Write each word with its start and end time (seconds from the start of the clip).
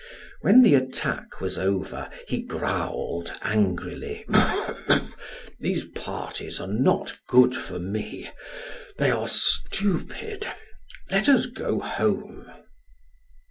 When 0.39 0.63
the 0.63 0.73
attack 0.73 1.41
was 1.41 1.59
over, 1.59 2.09
he 2.27 2.41
growled 2.41 3.33
angrily: 3.43 4.25
"These 5.59 5.89
parties 5.89 6.59
are 6.59 6.65
not 6.65 7.19
good 7.27 7.53
for 7.55 7.77
me; 7.77 8.31
they 8.97 9.11
are 9.11 9.27
stupid. 9.27 10.47
Let 11.11 11.29
us 11.29 11.45
go 11.45 11.79
home." 11.81 12.51